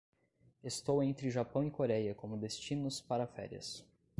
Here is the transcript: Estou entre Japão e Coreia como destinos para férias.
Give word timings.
Estou 0.63 1.03
entre 1.03 1.29
Japão 1.29 1.63
e 1.63 1.69
Coreia 1.69 2.15
como 2.15 2.35
destinos 2.35 2.99
para 2.99 3.27
férias. 3.27 3.85